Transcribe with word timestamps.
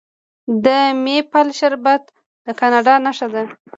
د 0.65 0.67
میپل 1.03 1.47
شربت 1.59 2.03
د 2.45 2.47
کاناډا 2.59 2.95
نښه 3.05 3.27
ده. 3.33 3.43